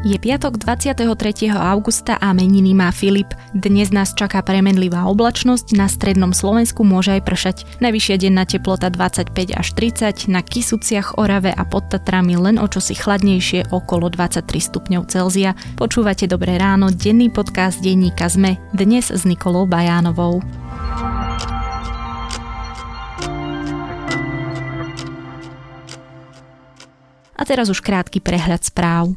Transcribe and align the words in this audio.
Je 0.00 0.16
piatok 0.16 0.56
23. 0.56 1.52
augusta 1.52 2.16
a 2.16 2.32
meniny 2.32 2.72
má 2.72 2.88
Filip. 2.88 3.36
Dnes 3.52 3.92
nás 3.92 4.16
čaká 4.16 4.40
premenlivá 4.40 5.04
oblačnosť, 5.04 5.76
na 5.76 5.92
strednom 5.92 6.32
Slovensku 6.32 6.88
môže 6.88 7.20
aj 7.20 7.22
pršať. 7.28 7.56
Najvyššia 7.84 8.16
denná 8.16 8.48
teplota 8.48 8.88
25 8.88 9.52
až 9.52 9.68
30, 9.76 10.32
na 10.32 10.40
Kisuciach, 10.40 11.20
Orave 11.20 11.52
a 11.52 11.68
pod 11.68 11.92
Tatrami 11.92 12.32
len 12.40 12.56
o 12.56 12.64
čosi 12.64 12.96
chladnejšie 12.96 13.76
okolo 13.76 14.08
23 14.08 14.40
stupňov 14.48 15.04
Celzia. 15.12 15.52
Počúvate 15.76 16.24
Dobré 16.24 16.56
ráno, 16.56 16.88
denný 16.88 17.28
podcast 17.28 17.84
denníka 17.84 18.32
ZME, 18.32 18.56
dnes 18.72 19.12
s 19.12 19.28
Nikolou 19.28 19.68
Bajánovou. 19.68 20.40
A 27.36 27.42
teraz 27.44 27.68
už 27.68 27.84
krátky 27.84 28.24
prehľad 28.24 28.64
správ. 28.64 29.12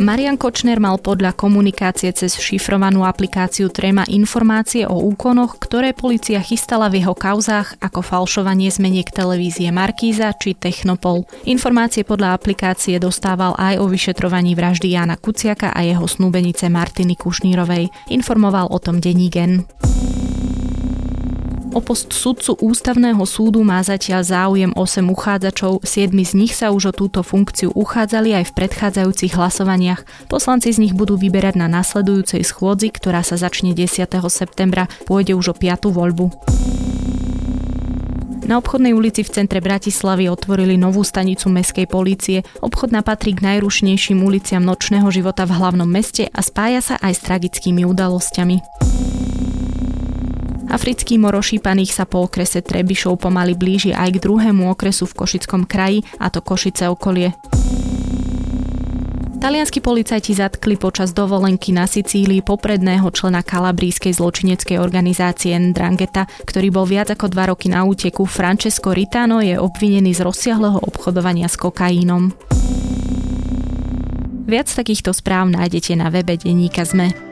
Marian 0.00 0.40
Kočner 0.40 0.80
mal 0.80 0.96
podľa 0.96 1.36
komunikácie 1.36 2.08
cez 2.16 2.32
šifrovanú 2.40 3.04
aplikáciu 3.04 3.68
Trema 3.68 4.08
informácie 4.08 4.88
o 4.88 4.96
úkonoch, 4.96 5.60
ktoré 5.60 5.92
policia 5.92 6.40
chystala 6.40 6.88
v 6.88 7.04
jeho 7.04 7.12
kauzách 7.12 7.76
ako 7.84 8.00
falšovanie 8.00 8.72
zmeniek 8.72 9.12
televízie 9.12 9.68
Markíza 9.68 10.32
či 10.40 10.56
Technopol. 10.56 11.28
Informácie 11.44 12.08
podľa 12.08 12.32
aplikácie 12.32 12.96
dostával 12.96 13.52
aj 13.60 13.76
o 13.76 13.92
vyšetrovaní 13.92 14.56
vraždy 14.56 14.96
Jana 14.96 15.20
Kuciaka 15.20 15.76
a 15.76 15.84
jeho 15.84 16.08
snúbenice 16.08 16.72
Martiny 16.72 17.12
Kušnírovej. 17.20 17.92
Informoval 18.08 18.72
o 18.72 18.80
tom 18.80 19.04
denní 19.04 19.28
gen. 19.28 19.68
O 21.70 21.78
post 21.78 22.10
sudcu 22.10 22.58
ústavného 22.58 23.22
súdu 23.22 23.62
má 23.62 23.78
zatiaľ 23.78 24.26
záujem 24.26 24.74
8 24.74 25.06
uchádzačov, 25.06 25.86
7 25.86 26.10
z 26.10 26.32
nich 26.34 26.52
sa 26.58 26.74
už 26.74 26.90
o 26.90 26.92
túto 26.92 27.22
funkciu 27.22 27.70
uchádzali 27.70 28.34
aj 28.42 28.50
v 28.50 28.56
predchádzajúcich 28.58 29.38
hlasovaniach. 29.38 30.02
Poslanci 30.26 30.74
z 30.74 30.82
nich 30.82 30.94
budú 30.98 31.14
vyberať 31.14 31.54
na 31.54 31.70
nasledujúcej 31.70 32.42
schôdzi, 32.42 32.90
ktorá 32.90 33.22
sa 33.22 33.38
začne 33.38 33.70
10. 33.70 34.02
septembra. 34.26 34.90
Pôjde 35.06 35.38
už 35.38 35.54
o 35.54 35.58
piatú 35.58 35.94
voľbu. 35.94 36.34
Na 38.50 38.58
obchodnej 38.58 38.90
ulici 38.90 39.22
v 39.22 39.30
centre 39.30 39.62
Bratislavy 39.62 40.26
otvorili 40.26 40.74
novú 40.74 41.06
stanicu 41.06 41.46
mestskej 41.54 41.86
polície. 41.86 42.42
Obchodná 42.58 43.06
patrí 43.06 43.30
k 43.30 43.46
najrušnejším 43.46 44.26
uliciam 44.26 44.66
nočného 44.66 45.06
života 45.14 45.46
v 45.46 45.54
hlavnom 45.54 45.86
meste 45.86 46.26
a 46.34 46.42
spája 46.42 46.82
sa 46.82 46.94
aj 46.98 47.12
s 47.14 47.20
tragickými 47.30 47.86
udalosťami. 47.86 48.58
Africký 50.70 51.18
morošípaných 51.18 51.90
sa 51.90 52.06
po 52.06 52.30
okrese 52.30 52.62
Trebišov 52.62 53.18
pomaly 53.18 53.58
blíži 53.58 53.90
aj 53.90 54.14
k 54.14 54.22
druhému 54.22 54.70
okresu 54.70 55.02
v 55.10 55.18
Košickom 55.18 55.66
kraji, 55.66 56.06
a 56.22 56.30
to 56.30 56.38
Košice 56.38 56.86
okolie. 56.86 57.34
Talianskí 59.40 59.80
policajti 59.80 60.36
zatkli 60.36 60.76
počas 60.76 61.16
dovolenky 61.16 61.72
na 61.72 61.88
Sicílii 61.88 62.44
popredného 62.44 63.08
člena 63.08 63.40
kalabrískej 63.40 64.12
zločineckej 64.12 64.76
organizácie 64.76 65.56
Ndrangheta, 65.56 66.28
ktorý 66.44 66.68
bol 66.68 66.84
viac 66.84 67.08
ako 67.08 67.32
dva 67.32 67.48
roky 67.48 67.72
na 67.72 67.88
úteku. 67.88 68.28
Francesco 68.28 68.92
Ritano 68.92 69.40
je 69.40 69.56
obvinený 69.56 70.12
z 70.12 70.28
rozsiahleho 70.28 70.84
obchodovania 70.84 71.48
s 71.48 71.56
kokaínom. 71.56 72.36
Viac 74.44 74.68
takýchto 74.68 75.16
správ 75.16 75.48
nájdete 75.48 75.96
na 75.96 76.12
webe 76.12 76.36
denníka 76.36 76.84
ZME. 76.84 77.29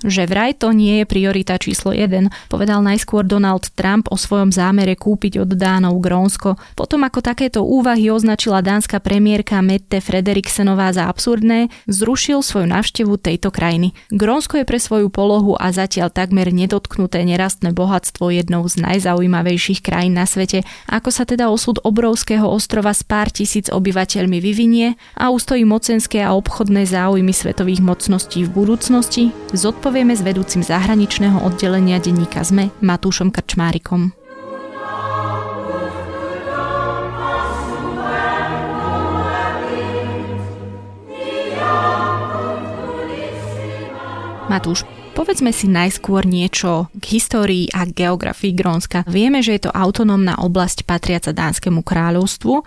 Že 0.00 0.24
vraj 0.24 0.56
to 0.56 0.72
nie 0.72 1.02
je 1.02 1.04
priorita 1.04 1.60
číslo 1.60 1.92
1, 1.92 2.32
povedal 2.48 2.80
najskôr 2.80 3.22
Donald 3.22 3.68
Trump 3.76 4.08
o 4.08 4.16
svojom 4.16 4.48
zámere 4.48 4.96
kúpiť 4.96 5.44
od 5.44 5.50
Dánov 5.54 6.00
Grónsko. 6.00 6.56
Potom 6.74 7.04
ako 7.04 7.20
takéto 7.20 7.60
úvahy 7.62 8.08
označila 8.08 8.64
dánska 8.64 8.98
premiérka 8.98 9.60
Mette 9.60 10.00
Frederiksenová 10.00 10.90
za 10.96 11.06
absurdné, 11.06 11.68
zrušil 11.84 12.40
svoju 12.40 12.66
návštevu 12.66 13.20
tejto 13.20 13.52
krajiny. 13.52 13.92
Grónsko 14.08 14.58
je 14.58 14.64
pre 14.64 14.80
svoju 14.80 15.12
polohu 15.12 15.54
a 15.60 15.68
zatiaľ 15.70 16.08
takmer 16.08 16.48
nedotknuté 16.48 17.22
nerastné 17.28 17.76
bohatstvo 17.76 18.32
jednou 18.32 18.64
z 18.66 18.80
najzaujímavejších 18.80 19.84
krajín 19.84 20.16
na 20.16 20.24
svete. 20.24 20.64
Ako 20.88 21.12
sa 21.12 21.28
teda 21.28 21.52
osud 21.52 21.78
obrovského 21.84 22.48
ostrova 22.48 22.96
s 22.96 23.04
pár 23.04 23.28
tisíc 23.28 23.68
obyvateľmi 23.68 24.40
vyvinie 24.40 24.96
a 25.14 25.28
ustojí 25.28 25.68
mocenské 25.68 26.24
a 26.24 26.32
obchodné 26.34 26.88
záujmy 26.88 27.30
svetových 27.30 27.84
mocností 27.84 28.48
v 28.48 28.50
budúcnosti? 28.50 29.24
Zodpovedal 29.52 29.89
povieme 29.90 30.14
s 30.14 30.22
vedúcim 30.22 30.62
zahraničného 30.62 31.42
oddelenia 31.42 31.98
denníka 31.98 32.46
ZME 32.46 32.70
Matúšom 32.78 33.34
Krčmárikom. 33.34 34.14
Matúš, 44.46 44.86
povedzme 45.18 45.50
si 45.50 45.66
najskôr 45.66 46.22
niečo 46.22 46.86
k 46.94 47.18
histórii 47.18 47.66
a 47.74 47.82
geografii 47.82 48.54
Grónska. 48.54 49.02
Vieme, 49.10 49.42
že 49.42 49.58
je 49.58 49.66
to 49.66 49.74
autonómna 49.74 50.38
oblasť 50.38 50.86
patriaca 50.86 51.34
Dánskemu 51.34 51.82
kráľovstvu. 51.82 52.62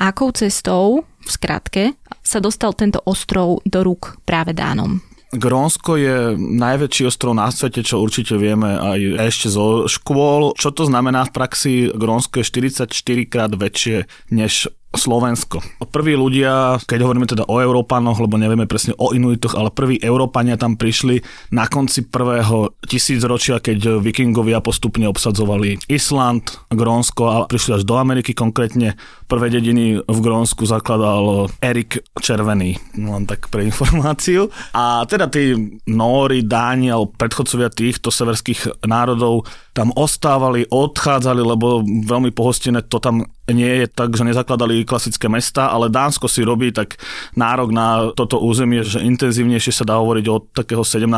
Akou 0.00 0.32
cestou, 0.32 1.04
v 1.20 1.28
skratke, 1.28 1.92
sa 2.24 2.40
dostal 2.40 2.72
tento 2.72 3.04
ostrov 3.04 3.60
do 3.68 3.84
rúk 3.84 4.16
práve 4.24 4.56
Dánom? 4.56 5.11
Grónsko 5.32 5.96
je 5.96 6.16
najväčší 6.36 7.08
ostrov 7.08 7.32
na 7.32 7.48
svete, 7.48 7.80
čo 7.80 8.04
určite 8.04 8.36
vieme 8.36 8.76
aj 8.76 9.32
ešte 9.32 9.48
zo 9.48 9.88
škôl. 9.88 10.52
Čo 10.60 10.76
to 10.76 10.84
znamená 10.84 11.24
v 11.24 11.32
praxi? 11.32 11.72
Grónsko 11.88 12.44
je 12.44 12.68
44 12.68 12.92
krát 13.32 13.52
väčšie 13.56 14.04
než 14.28 14.68
Slovensko. 14.92 15.64
Prví 15.88 16.14
ľudia, 16.14 16.76
keď 16.84 16.98
hovoríme 17.04 17.26
teda 17.26 17.48
o 17.48 17.58
Európanoch, 17.58 18.20
lebo 18.20 18.36
nevieme 18.36 18.68
presne 18.68 18.92
o 19.00 19.16
Inuitoch, 19.16 19.56
ale 19.56 19.72
prví 19.72 19.96
Európania 19.98 20.60
tam 20.60 20.76
prišli 20.76 21.20
na 21.52 21.66
konci 21.66 22.06
prvého 22.06 22.76
tisícročia, 22.84 23.58
keď 23.58 23.98
vikingovia 24.04 24.60
postupne 24.60 25.08
obsadzovali 25.08 25.88
Island, 25.88 26.68
Grónsko 26.68 27.22
a 27.24 27.36
prišli 27.48 27.80
až 27.80 27.82
do 27.88 27.96
Ameriky 27.96 28.36
konkrétne. 28.36 28.94
Prvé 29.26 29.48
dediny 29.48 29.96
v 30.04 30.18
Grónsku 30.20 30.68
zakladal 30.68 31.48
Erik 31.64 32.04
Červený, 32.20 32.76
len 33.00 33.24
tak 33.24 33.48
pre 33.48 33.64
informáciu. 33.64 34.52
A 34.76 35.08
teda 35.08 35.32
tí 35.32 35.56
Nóri, 35.88 36.44
Dáni 36.44 36.92
alebo 36.92 37.08
predchodcovia 37.16 37.72
týchto 37.72 38.12
severských 38.12 38.84
národov 38.84 39.48
tam 39.72 39.88
ostávali, 39.96 40.68
odchádzali, 40.68 41.40
lebo 41.40 41.80
veľmi 41.84 42.28
pohostené 42.36 42.84
to 42.84 43.00
tam 43.00 43.24
nie 43.48 43.84
je 43.84 43.86
tak, 43.88 44.12
že 44.12 44.28
nezakladali 44.28 44.84
klasické 44.84 45.32
mesta, 45.32 45.72
ale 45.72 45.88
Dánsko 45.88 46.28
si 46.28 46.44
robí 46.44 46.76
tak 46.76 47.00
nárok 47.32 47.72
na 47.72 48.12
toto 48.12 48.36
územie, 48.44 48.84
že 48.84 49.00
intenzívnejšie 49.00 49.72
sa 49.72 49.88
dá 49.88 49.96
hovoriť 49.96 50.26
od 50.28 50.42
takého 50.52 50.84
17. 50.84 51.08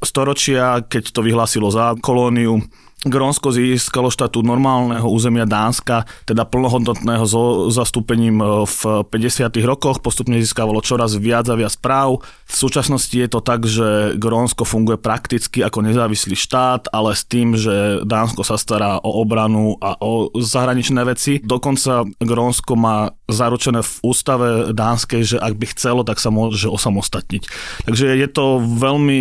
storočia, 0.00 0.80
keď 0.80 1.12
to 1.12 1.20
vyhlásilo 1.20 1.68
za 1.68 1.92
kolóniu 2.00 2.64
Grónsko 3.00 3.48
získalo 3.48 4.12
štatút 4.12 4.44
normálneho 4.44 5.08
územia 5.08 5.48
Dánska, 5.48 6.04
teda 6.28 6.44
plnohodnotného 6.44 7.24
so 7.24 7.72
zastúpením 7.72 8.44
e, 8.44 8.68
v 8.68 9.08
50. 9.08 9.56
rokoch, 9.64 10.04
postupne 10.04 10.36
získavalo 10.36 10.84
čoraz 10.84 11.16
viac 11.16 11.48
a 11.48 11.56
viac 11.56 11.72
práv. 11.80 12.20
V 12.44 12.54
súčasnosti 12.54 13.16
je 13.16 13.24
to 13.24 13.40
tak, 13.40 13.64
že 13.64 14.20
Grónsko 14.20 14.68
funguje 14.68 15.00
prakticky 15.00 15.64
ako 15.64 15.80
nezávislý 15.80 16.36
štát, 16.36 16.92
ale 16.92 17.16
s 17.16 17.24
tým, 17.24 17.56
že 17.56 18.04
Dánsko 18.04 18.44
sa 18.44 18.60
stará 18.60 19.00
o 19.00 19.24
obranu 19.24 19.80
a 19.80 19.96
o 19.96 20.28
zahraničné 20.36 21.00
veci. 21.08 21.40
Dokonca 21.40 22.04
Grónsko 22.20 22.76
má 22.76 23.16
zaručené 23.30 23.80
v 23.80 23.92
ústave 24.02 24.48
dánskej, 24.74 25.22
že 25.24 25.36
ak 25.38 25.54
by 25.56 25.66
chcelo, 25.72 26.02
tak 26.02 26.18
sa 26.18 26.28
môže 26.28 26.66
osamostatniť. 26.66 27.42
Takže 27.86 28.12
je 28.18 28.28
to 28.28 28.60
veľmi 28.60 29.20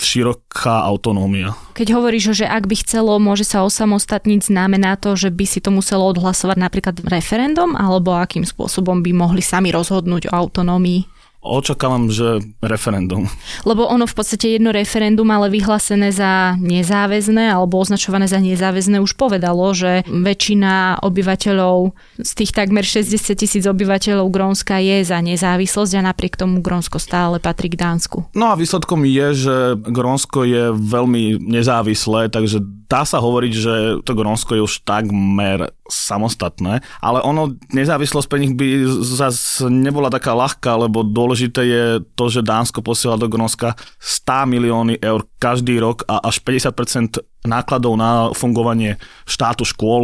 široká 0.00 0.82
autonómia. 0.88 1.54
Keď 1.76 1.88
hovoríš, 1.92 2.44
že 2.44 2.46
ak 2.48 2.68
by 2.68 2.76
chcelo, 2.84 3.11
môže 3.18 3.44
sa 3.48 3.64
osamostatniť, 3.64 4.48
znamená 4.48 5.00
to, 5.00 5.16
že 5.16 5.32
by 5.32 5.44
si 5.48 5.58
to 5.58 5.72
muselo 5.72 6.08
odhlasovať 6.12 6.56
napríklad 6.60 6.96
referendum, 7.08 7.74
alebo 7.74 8.14
akým 8.16 8.46
spôsobom 8.46 9.00
by 9.00 9.10
mohli 9.16 9.40
sami 9.40 9.72
rozhodnúť 9.72 10.30
o 10.30 10.34
autonómii? 10.36 11.21
Očakávam, 11.42 12.06
že 12.06 12.38
referendum. 12.62 13.26
Lebo 13.66 13.90
ono 13.90 14.06
v 14.06 14.14
podstate 14.14 14.54
jedno 14.54 14.70
referendum, 14.70 15.26
ale 15.26 15.50
vyhlásené 15.50 16.14
za 16.14 16.54
nezáväzné 16.62 17.50
alebo 17.50 17.82
označované 17.82 18.30
za 18.30 18.38
nezáväzné 18.38 19.02
už 19.02 19.18
povedalo, 19.18 19.74
že 19.74 20.06
väčšina 20.06 21.02
obyvateľov 21.02 21.98
z 22.22 22.32
tých 22.38 22.54
takmer 22.54 22.86
60 22.86 23.34
tisíc 23.34 23.66
obyvateľov 23.66 24.30
Grónska 24.30 24.78
je 24.78 25.02
za 25.02 25.18
nezávislosť 25.18 25.98
a 25.98 26.06
napriek 26.14 26.38
tomu 26.38 26.62
Grónsko 26.62 27.02
stále 27.02 27.42
patrí 27.42 27.74
k 27.74 27.80
Dánsku. 27.82 28.30
No 28.38 28.54
a 28.54 28.58
výsledkom 28.58 29.02
je, 29.02 29.26
že 29.34 29.56
Grónsko 29.82 30.46
je 30.46 30.70
veľmi 30.70 31.42
nezávislé, 31.42 32.30
takže 32.30 32.62
dá 32.86 33.02
sa 33.02 33.18
hovoriť, 33.18 33.52
že 33.52 33.74
to 34.06 34.12
Grónsko 34.14 34.54
je 34.54 34.62
už 34.62 34.86
takmer 34.86 35.74
samostatné, 35.92 36.80
ale 37.04 37.18
ono, 37.20 37.52
nezávislosť 37.70 38.28
pre 38.28 38.40
nich 38.40 38.56
by 38.56 38.88
zase 39.04 39.68
nebola 39.68 40.08
taká 40.08 40.32
ľahká, 40.32 40.88
lebo 40.88 41.04
dôležité 41.04 41.60
je 41.68 41.84
to, 42.16 42.24
že 42.32 42.40
Dánsko 42.40 42.80
posiela 42.80 43.20
do 43.20 43.28
Grónska 43.28 43.76
100 44.00 44.48
milióny 44.48 44.94
eur 45.04 45.28
každý 45.36 45.76
rok 45.76 46.08
a 46.08 46.24
až 46.24 46.40
50% 46.40 47.31
nákladov 47.42 47.98
na 47.98 48.30
fungovanie 48.30 49.02
štátu 49.26 49.66
škôl 49.66 50.02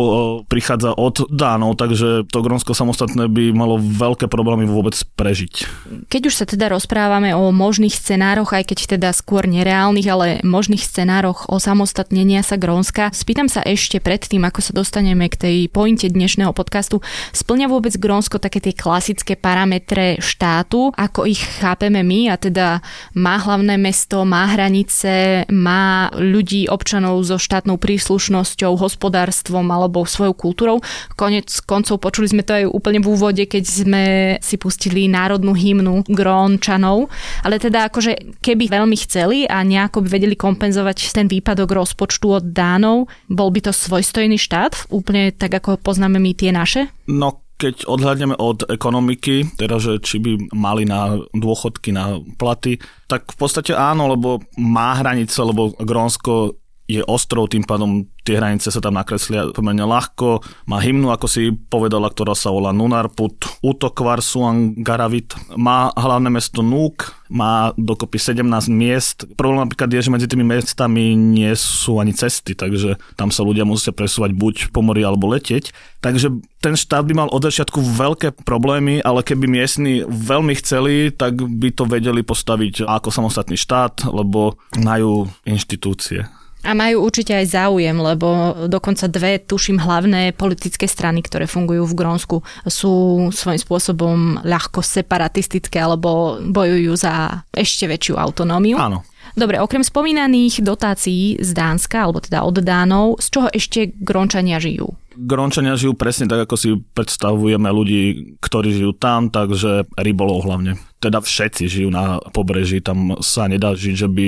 prichádza 0.50 0.90
od 0.94 1.30
Dánov, 1.30 1.78
takže 1.78 2.26
to 2.26 2.38
Grónsko 2.42 2.74
samostatné 2.74 3.30
by 3.30 3.54
malo 3.54 3.78
veľké 3.78 4.26
problémy 4.26 4.66
vôbec 4.66 4.98
prežiť. 5.14 5.66
Keď 6.10 6.22
už 6.26 6.34
sa 6.34 6.46
teda 6.50 6.66
rozprávame 6.74 7.34
o 7.38 7.54
možných 7.54 7.94
scenároch, 7.94 8.50
aj 8.50 8.74
keď 8.74 8.98
teda 8.98 9.08
skôr 9.14 9.46
nereálnych, 9.46 10.08
ale 10.10 10.26
možných 10.42 10.82
scenároch 10.82 11.46
o 11.46 11.62
samostatnenia 11.62 12.42
sa 12.42 12.58
Grónska, 12.58 13.14
spýtam 13.14 13.46
sa 13.46 13.62
ešte 13.62 14.02
predtým, 14.02 14.42
ako 14.42 14.58
sa 14.58 14.72
dostaneme 14.74 15.30
k 15.30 15.38
tej 15.38 15.56
pointe 15.70 16.10
dnešného 16.10 16.50
podcastu, 16.50 16.98
splňa 17.30 17.70
vôbec 17.70 17.94
Grónsko 17.94 18.42
také 18.42 18.58
tie 18.58 18.74
klasické 18.74 19.38
parametre 19.38 20.18
štátu, 20.18 20.90
ako 20.98 21.28
ich 21.30 21.38
chápeme 21.62 22.02
my, 22.02 22.34
a 22.34 22.36
teda 22.40 22.82
má 23.14 23.38
hlavné 23.38 23.78
mesto, 23.78 24.26
má 24.26 24.50
hranice, 24.50 25.46
má 25.54 26.10
ľudí, 26.18 26.66
občanov 26.66 27.27
so 27.28 27.36
štátnou 27.36 27.76
príslušnosťou, 27.76 28.80
hospodárstvom 28.80 29.68
alebo 29.68 30.08
svojou 30.08 30.32
kultúrou. 30.32 30.80
Konec 31.14 31.52
koncov 31.68 32.00
počuli 32.00 32.32
sme 32.32 32.42
to 32.42 32.56
aj 32.56 32.64
úplne 32.72 33.04
v 33.04 33.10
úvode, 33.12 33.44
keď 33.44 33.64
sme 33.64 34.04
si 34.40 34.56
pustili 34.56 35.04
národnú 35.06 35.52
hymnu 35.52 36.08
Grónčanov, 36.08 37.12
ale 37.44 37.60
teda 37.60 37.92
akože 37.92 38.40
keby 38.40 38.72
veľmi 38.72 38.96
chceli 39.04 39.44
a 39.44 39.60
nejako 39.60 40.00
by 40.04 40.08
vedeli 40.08 40.34
kompenzovať 40.34 41.12
ten 41.12 41.28
výpadok 41.28 41.68
rozpočtu 41.76 42.40
od 42.40 42.44
Dánov, 42.56 43.12
bol 43.28 43.52
by 43.52 43.68
to 43.68 43.72
svojstojný 43.76 44.40
štát, 44.40 44.88
úplne 44.88 45.30
tak 45.36 45.52
ako 45.52 45.76
poznáme 45.76 46.16
my 46.16 46.32
tie 46.32 46.50
naše? 46.54 46.88
No 47.10 47.44
keď 47.58 47.90
odhľadneme 47.90 48.38
od 48.38 48.70
ekonomiky, 48.70 49.58
teda 49.58 49.82
že 49.82 49.98
či 49.98 50.22
by 50.22 50.54
mali 50.54 50.86
na 50.86 51.18
dôchodky, 51.34 51.90
na 51.90 52.22
platy, 52.38 52.78
tak 53.10 53.34
v 53.34 53.36
podstate 53.36 53.74
áno, 53.74 54.06
lebo 54.14 54.38
má 54.62 54.94
hranice, 54.94 55.42
lebo 55.42 55.74
Grónsko 55.74 56.54
je 56.88 57.04
ostrov, 57.04 57.52
tým 57.52 57.68
pádom 57.68 58.08
tie 58.24 58.40
hranice 58.40 58.72
sa 58.72 58.80
tam 58.80 58.96
nakreslia 58.96 59.52
pomerne 59.52 59.84
ľahko. 59.84 60.40
Má 60.64 60.80
hymnu, 60.80 61.12
ako 61.12 61.28
si 61.28 61.52
povedala, 61.52 62.08
ktorá 62.08 62.32
sa 62.32 62.48
volá 62.48 62.72
Nunarput, 62.72 63.60
Utokvar 63.60 64.24
Suan 64.24 64.72
Garavit. 64.72 65.36
Má 65.52 65.92
hlavné 65.92 66.32
mesto 66.32 66.64
Núk, 66.64 67.12
má 67.28 67.76
dokopy 67.76 68.16
17 68.16 68.72
miest. 68.72 69.28
Problém 69.36 69.60
napríklad 69.60 69.92
je, 69.92 70.00
že 70.00 70.12
medzi 70.12 70.26
tými 70.28 70.48
mestami 70.48 71.12
nie 71.12 71.52
sú 71.56 72.00
ani 72.00 72.16
cesty, 72.16 72.56
takže 72.56 72.96
tam 73.20 73.28
sa 73.28 73.44
ľudia 73.44 73.68
musia 73.68 73.92
presúvať 73.92 74.32
buď 74.32 74.54
po 74.72 74.80
mori 74.80 75.04
alebo 75.04 75.28
letieť. 75.28 75.76
Takže 76.00 76.32
ten 76.64 76.72
štát 76.72 77.04
by 77.04 77.12
mal 77.12 77.28
od 77.28 77.44
začiatku 77.44 77.84
veľké 77.84 78.44
problémy, 78.48 79.04
ale 79.04 79.20
keby 79.20 79.44
miestni 79.44 80.08
veľmi 80.08 80.56
chceli, 80.56 81.12
tak 81.12 81.36
by 81.36 81.68
to 81.68 81.84
vedeli 81.84 82.24
postaviť 82.24 82.88
ako 82.88 83.08
samostatný 83.12 83.60
štát, 83.60 84.08
lebo 84.08 84.56
majú 84.80 85.28
inštitúcie. 85.44 86.37
A 86.66 86.74
majú 86.74 87.06
určite 87.06 87.38
aj 87.38 87.54
záujem, 87.54 87.94
lebo 87.94 88.54
dokonca 88.66 89.06
dve, 89.06 89.38
tuším, 89.38 89.78
hlavné 89.78 90.34
politické 90.34 90.90
strany, 90.90 91.22
ktoré 91.22 91.46
fungujú 91.46 91.86
v 91.86 91.98
Grónsku, 91.98 92.36
sú 92.66 93.26
svojím 93.30 93.60
spôsobom 93.62 94.16
ľahko 94.42 94.82
separatistické 94.82 95.78
alebo 95.78 96.42
bojujú 96.42 96.92
za 96.98 97.46
ešte 97.54 97.86
väčšiu 97.86 98.18
autonómiu. 98.18 98.74
Áno. 98.74 99.06
Dobre, 99.38 99.62
okrem 99.62 99.86
spomínaných 99.86 100.66
dotácií 100.66 101.38
z 101.38 101.50
Dánska, 101.54 102.08
alebo 102.08 102.18
teda 102.18 102.42
od 102.42 102.58
Dánov, 102.58 103.22
z 103.22 103.26
čoho 103.30 103.48
ešte 103.54 103.94
Grončania 103.94 104.58
žijú? 104.58 104.98
Grončania 105.14 105.78
žijú 105.78 105.94
presne 105.98 106.26
tak, 106.26 106.46
ako 106.46 106.54
si 106.58 106.74
predstavujeme 106.74 107.70
ľudí, 107.70 108.34
ktorí 108.42 108.70
žijú 108.70 108.94
tam, 108.98 109.30
takže 109.30 109.86
rybolov 109.98 110.46
hlavne. 110.46 110.78
Teda 110.98 111.22
všetci 111.22 111.70
žijú 111.70 111.90
na 111.90 112.22
pobreží, 112.34 112.82
tam 112.82 113.18
sa 113.22 113.46
nedá 113.46 113.74
žiť, 113.74 113.94
že 113.94 114.08
by 114.10 114.26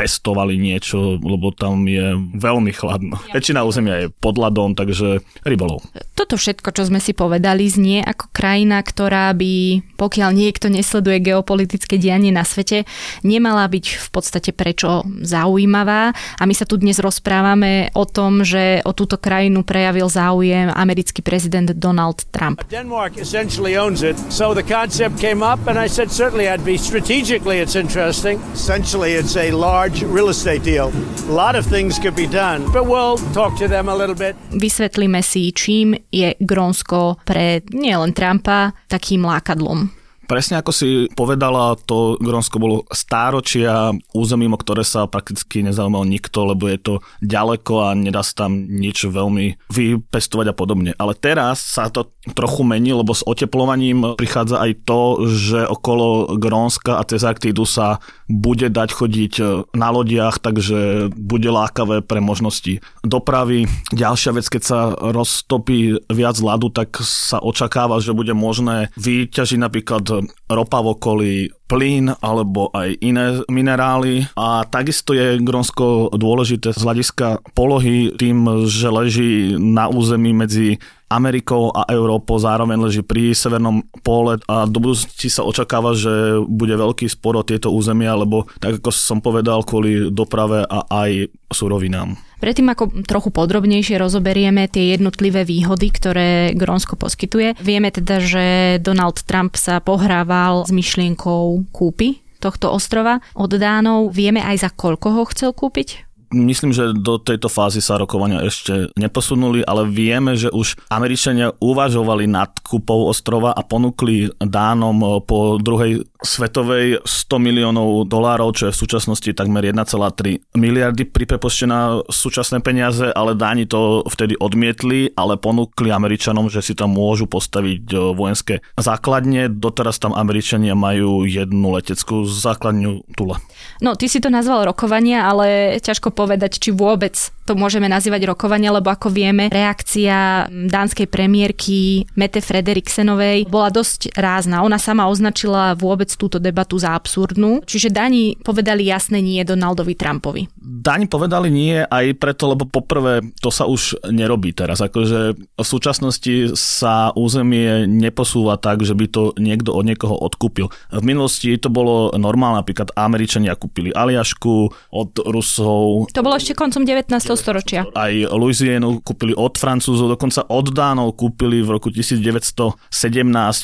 pestovali 0.00 0.56
niečo, 0.56 1.20
lebo 1.20 1.52
tam 1.52 1.84
je 1.84 2.16
veľmi 2.40 2.72
chladno. 2.72 3.20
Väčšina 3.36 3.68
územia 3.68 3.96
je 4.00 4.06
pod 4.08 4.40
ľadom, 4.40 4.72
takže 4.72 5.20
rybolov. 5.44 5.84
Toto 6.16 6.40
všetko, 6.40 6.72
čo 6.72 6.88
sme 6.88 7.04
si 7.04 7.12
povedali, 7.12 7.68
znie 7.68 8.00
ako 8.00 8.32
krajina, 8.32 8.80
ktorá 8.80 9.36
by, 9.36 9.84
pokiaľ 10.00 10.30
niekto 10.32 10.72
nesleduje 10.72 11.20
geopolitické 11.20 12.00
dianie 12.00 12.32
na 12.32 12.48
svete, 12.48 12.88
nemala 13.20 13.68
byť 13.68 13.84
v 14.00 14.08
podstate 14.08 14.56
prečo 14.56 15.04
zaujímavá. 15.20 16.16
A 16.16 16.42
my 16.48 16.54
sa 16.56 16.64
tu 16.64 16.80
dnes 16.80 16.96
rozprávame 16.96 17.92
o 17.92 18.08
tom, 18.08 18.40
že 18.40 18.80
o 18.88 18.96
túto 18.96 19.20
krajinu 19.20 19.68
prejavil 19.68 20.08
záujem 20.08 20.72
americký 20.72 21.20
prezident 21.20 21.76
Donald 21.76 22.24
Trump. 22.32 22.64
Denmark 22.72 23.20
essentially 23.20 23.76
owns 23.76 24.00
it, 24.00 24.16
so 24.32 24.56
the 24.56 24.64
concept 24.64 25.20
came 25.20 25.44
up 25.44 25.60
and 25.68 25.76
I 25.76 25.92
said 25.92 26.08
certainly 26.08 26.48
I'd 26.48 26.64
be 26.64 26.80
strategically 26.80 27.60
it's 27.60 27.76
interesting. 27.76 28.40
Essentially 28.56 29.12
it's 29.12 29.36
a 29.36 29.52
large 29.52 29.89
large 29.90 30.06
real 30.14 30.28
estate 30.28 30.62
deal. 30.62 30.92
A 31.28 31.32
lot 31.32 31.56
of 31.56 31.66
things 31.66 31.98
could 31.98 32.14
be 32.14 32.26
done, 32.26 32.62
but 32.72 32.86
we'll 32.86 33.18
talk 33.34 33.58
to 33.58 33.68
them 33.68 33.88
a 33.88 33.94
little 33.94 34.14
bit. 34.14 34.36
Vysvetlíme 34.54 35.22
si, 35.22 35.50
čím 35.52 35.94
je 36.12 36.34
Grónsko 36.38 37.16
pre 37.26 37.66
nielen 37.74 38.14
Trumpa 38.14 38.70
takým 38.86 39.26
lákadlom. 39.26 39.99
Presne 40.30 40.62
ako 40.62 40.70
si 40.70 41.10
povedala, 41.10 41.74
to 41.74 42.14
Grónsko 42.22 42.62
bolo 42.62 42.86
stáročia 42.94 43.90
územím, 44.14 44.54
o 44.54 44.62
ktoré 44.62 44.86
sa 44.86 45.10
prakticky 45.10 45.66
nezaujímal 45.66 46.06
nikto, 46.06 46.54
lebo 46.54 46.70
je 46.70 46.78
to 46.78 46.94
ďaleko 47.18 47.90
a 47.90 47.98
nedá 47.98 48.22
sa 48.22 48.46
tam 48.46 48.70
nič 48.70 49.10
veľmi 49.10 49.58
vypestovať 49.74 50.46
a 50.46 50.54
podobne. 50.54 50.94
Ale 51.02 51.18
teraz 51.18 51.58
sa 51.58 51.90
to 51.90 52.14
trochu 52.38 52.62
mení, 52.62 52.94
lebo 52.94 53.10
s 53.10 53.26
oteplovaním 53.26 54.14
prichádza 54.14 54.62
aj 54.62 54.86
to, 54.86 55.26
že 55.26 55.66
okolo 55.66 56.38
Grónska 56.38 57.02
a 57.02 57.06
cez 57.10 57.26
Arktídu 57.26 57.66
sa 57.66 57.98
bude 58.30 58.70
dať 58.70 58.94
chodiť 58.94 59.34
na 59.74 59.90
lodiach, 59.90 60.38
takže 60.38 61.10
bude 61.10 61.50
lákavé 61.50 62.06
pre 62.06 62.22
možnosti 62.22 62.78
dopravy. 63.02 63.66
Ďalšia 63.90 64.38
vec, 64.38 64.46
keď 64.46 64.62
sa 64.62 64.94
roztopí 64.94 65.98
viac 66.06 66.38
ľadu, 66.38 66.70
tak 66.70 67.02
sa 67.02 67.42
očakáva, 67.42 67.98
že 67.98 68.14
bude 68.14 68.30
možné 68.30 68.94
vyťažiť 68.94 69.58
napríklad 69.58 70.19
ropa 70.50 70.78
v 70.82 70.86
okolí, 70.96 71.34
plyn 71.70 72.10
alebo 72.18 72.74
aj 72.74 72.98
iné 72.98 73.38
minerály. 73.46 74.26
A 74.34 74.66
takisto 74.66 75.14
je 75.14 75.38
Grónsko 75.38 76.10
dôležité 76.18 76.74
z 76.74 76.82
hľadiska 76.82 77.46
polohy 77.54 78.10
tým, 78.18 78.66
že 78.66 78.90
leží 78.90 79.54
na 79.54 79.86
území 79.86 80.34
medzi 80.34 80.82
Amerikou 81.10 81.74
a 81.74 81.90
Európou 81.90 82.38
zároveň 82.38 82.78
leží 82.86 83.02
pri 83.02 83.34
severnom 83.34 83.82
pole 84.06 84.38
a 84.46 84.62
do 84.62 84.78
budúcnosti 84.78 85.26
sa 85.26 85.42
očakáva, 85.42 85.98
že 85.98 86.38
bude 86.46 86.70
veľký 86.70 87.10
spor 87.10 87.34
o 87.34 87.42
tieto 87.42 87.74
územia, 87.74 88.14
lebo 88.14 88.46
tak 88.62 88.78
ako 88.78 88.94
som 88.94 89.18
povedal, 89.18 89.66
kvôli 89.66 90.06
doprave 90.14 90.62
a 90.62 90.86
aj 90.86 91.34
surovinám. 91.50 92.14
Predtým, 92.40 92.72
ako 92.72 93.04
trochu 93.04 93.28
podrobnejšie 93.28 94.00
rozoberieme 94.00 94.64
tie 94.66 94.96
jednotlivé 94.96 95.44
výhody, 95.44 95.92
ktoré 95.92 96.56
Grónsko 96.56 96.96
poskytuje, 96.96 97.60
vieme 97.60 97.92
teda, 97.92 98.16
že 98.18 98.44
Donald 98.80 99.20
Trump 99.28 99.60
sa 99.60 99.78
pohrával 99.84 100.64
s 100.64 100.72
myšlienkou 100.72 101.68
kúpy 101.68 102.24
tohto 102.40 102.72
ostrova 102.72 103.20
od 103.36 103.52
Dánov. 103.52 104.16
Vieme 104.16 104.40
aj 104.40 104.64
za 104.64 104.70
koľko 104.72 105.20
ho 105.20 105.22
chcel 105.28 105.52
kúpiť? 105.52 106.09
Myslím, 106.30 106.70
že 106.70 106.94
do 106.94 107.18
tejto 107.18 107.50
fázy 107.50 107.82
sa 107.82 107.98
rokovania 107.98 108.46
ešte 108.46 108.94
neposunuli, 108.94 109.66
ale 109.66 109.90
vieme, 109.90 110.38
že 110.38 110.46
už 110.54 110.78
Američania 110.86 111.50
uvažovali 111.58 112.30
nad 112.30 112.54
kúpou 112.62 113.10
ostrova 113.10 113.50
a 113.50 113.66
ponúkli 113.66 114.30
Dánom 114.38 115.26
po 115.26 115.58
druhej 115.58 116.06
svetovej 116.22 117.02
100 117.02 117.40
miliónov 117.40 118.06
dolárov, 118.06 118.54
čo 118.54 118.68
je 118.68 118.76
v 118.76 118.80
súčasnosti 118.86 119.30
takmer 119.32 119.72
1,3 119.72 120.54
miliardy 120.54 121.08
pri 121.08 121.24
prepočte 121.26 121.66
na 121.66 121.98
súčasné 122.06 122.62
peniaze, 122.62 123.10
ale 123.10 123.34
Dáni 123.34 123.66
to 123.66 124.06
vtedy 124.06 124.38
odmietli, 124.38 125.10
ale 125.16 125.34
ponúkli 125.40 125.90
Američanom, 125.90 126.46
že 126.46 126.62
si 126.62 126.78
tam 126.78 126.94
môžu 126.94 127.26
postaviť 127.26 128.14
vojenské 128.14 128.62
základne. 128.78 129.50
Doteraz 129.50 129.98
tam 129.98 130.12
Američania 130.14 130.76
majú 130.78 131.26
jednu 131.26 131.74
leteckú 131.74 132.22
základňu 132.28 133.16
Tula. 133.18 133.42
No, 133.80 133.96
ty 133.96 134.06
si 134.06 134.20
to 134.20 134.28
nazval 134.28 134.68
rokovania, 134.68 135.24
ale 135.24 135.80
ťažko 135.80 136.12
povedať, 136.20 136.60
či 136.60 136.70
vôbec 136.76 137.16
to 137.50 137.58
môžeme 137.58 137.90
nazývať 137.90 138.30
rokovania, 138.30 138.70
lebo 138.70 138.94
ako 138.94 139.10
vieme, 139.10 139.50
reakcia 139.50 140.46
dánskej 140.46 141.10
premiérky 141.10 142.06
Mette 142.14 142.38
Frederiksenovej 142.38 143.50
bola 143.50 143.74
dosť 143.74 144.14
rázna. 144.14 144.62
Ona 144.62 144.78
sama 144.78 145.10
označila 145.10 145.74
vôbec 145.74 146.06
túto 146.14 146.38
debatu 146.38 146.78
za 146.78 146.94
absurdnú. 146.94 147.66
Čiže 147.66 147.90
Dani 147.90 148.38
povedali 148.38 148.86
jasné 148.86 149.18
nie 149.18 149.42
Donaldovi 149.42 149.98
Trumpovi. 149.98 150.46
Dani 150.62 151.10
povedali 151.10 151.50
nie 151.50 151.82
aj 151.82 152.14
preto, 152.22 152.54
lebo 152.54 152.70
poprvé 152.70 153.18
to 153.42 153.50
sa 153.50 153.66
už 153.66 153.98
nerobí 154.14 154.54
teraz. 154.54 154.78
Akože 154.78 155.34
v 155.34 155.66
súčasnosti 155.66 156.54
sa 156.54 157.10
územie 157.18 157.90
neposúva 157.90 158.62
tak, 158.62 158.86
že 158.86 158.94
by 158.94 159.06
to 159.10 159.34
niekto 159.42 159.74
od 159.74 159.90
niekoho 159.90 160.14
odkúpil. 160.14 160.70
V 160.94 161.02
minulosti 161.02 161.58
to 161.58 161.66
bolo 161.66 162.14
normálne, 162.14 162.62
napríklad 162.62 162.94
Američania 162.94 163.58
kúpili 163.58 163.90
Aliašku 163.90 164.70
od 164.94 165.10
Rusov. 165.26 166.06
To 166.14 166.22
bolo 166.22 166.38
ešte 166.38 166.54
koncom 166.54 166.86
19. 166.86 167.10
storočia. 167.40 167.88
Aj 167.96 168.12
Louisianu 168.12 169.00
kúpili 169.00 169.32
od 169.32 169.56
Francúzov, 169.56 170.12
dokonca 170.12 170.44
od 170.52 170.66
Dánov 170.68 171.16
kúpili 171.16 171.64
v 171.64 171.80
roku 171.80 171.88
1917 171.88 172.76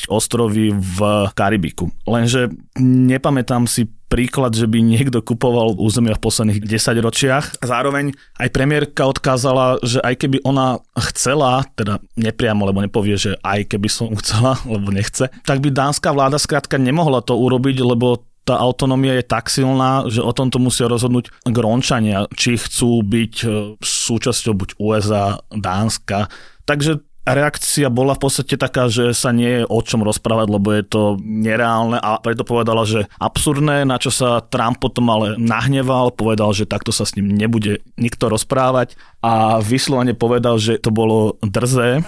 ostrovy 0.08 0.72
v 0.72 0.98
Karibiku. 1.36 1.92
Lenže 2.08 2.48
nepamätám 2.80 3.68
si 3.68 3.86
príklad, 4.06 4.54
že 4.54 4.70
by 4.70 4.78
niekto 4.82 5.18
kupoval 5.18 5.74
územia 5.76 6.14
v 6.14 6.22
posledných 6.22 6.62
10 6.62 7.02
ročiach. 7.02 7.44
Zároveň 7.58 8.14
aj 8.38 8.48
premiérka 8.54 9.02
odkázala, 9.06 9.82
že 9.82 9.98
aj 9.98 10.14
keby 10.22 10.46
ona 10.46 10.78
chcela, 11.10 11.66
teda 11.74 11.98
nepriamo, 12.14 12.62
lebo 12.70 12.82
nepovie, 12.82 13.18
že 13.18 13.34
aj 13.42 13.74
keby 13.74 13.88
som 13.90 14.14
chcela, 14.18 14.62
lebo 14.72 14.94
nechce, 14.94 15.28
tak 15.42 15.58
by 15.58 15.74
dánska 15.74 16.14
vláda 16.14 16.38
skrátka 16.38 16.78
nemohla 16.78 17.20
to 17.22 17.34
urobiť, 17.34 17.82
lebo 17.82 18.22
tá 18.46 18.54
autonómia 18.62 19.18
je 19.18 19.26
tak 19.26 19.50
silná, 19.50 20.06
že 20.06 20.22
o 20.22 20.30
tomto 20.30 20.62
musia 20.62 20.86
rozhodnúť 20.86 21.34
Grónčania, 21.50 22.30
či 22.30 22.54
chcú 22.54 23.02
byť 23.02 23.34
e, 23.42 23.48
súčasťou 23.82 24.54
buď 24.54 24.68
USA, 24.78 25.42
Dánska. 25.50 26.30
Takže 26.62 27.02
reakcia 27.26 27.90
bola 27.90 28.14
v 28.14 28.22
podstate 28.22 28.54
taká, 28.54 28.86
že 28.86 29.10
sa 29.10 29.34
nie 29.34 29.60
je 29.60 29.62
o 29.66 29.80
čom 29.82 30.06
rozprávať, 30.06 30.46
lebo 30.46 30.68
je 30.70 30.84
to 30.86 31.02
nereálne 31.20 31.98
a 31.98 32.22
preto 32.22 32.46
povedala, 32.46 32.86
že 32.86 33.10
absurdné, 33.18 33.82
na 33.82 33.98
čo 33.98 34.14
sa 34.14 34.38
Trump 34.46 34.78
potom 34.78 35.10
ale 35.10 35.34
nahneval, 35.34 36.14
povedal, 36.14 36.54
že 36.54 36.70
takto 36.70 36.94
sa 36.94 37.02
s 37.02 37.18
ním 37.18 37.34
nebude 37.34 37.82
nikto 37.98 38.30
rozprávať 38.30 38.94
a 39.26 39.58
vyslovene 39.58 40.14
povedal, 40.14 40.62
že 40.62 40.78
to 40.78 40.94
bolo 40.94 41.34
drzé. 41.42 42.06